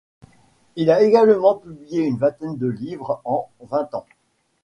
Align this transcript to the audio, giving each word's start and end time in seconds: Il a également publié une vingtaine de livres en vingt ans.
Il 0.77 0.89
a 0.89 1.03
également 1.03 1.57
publié 1.59 2.01
une 2.01 2.17
vingtaine 2.17 2.57
de 2.57 2.65
livres 2.65 3.21
en 3.23 3.51
vingt 3.65 3.93
ans. 3.93 4.07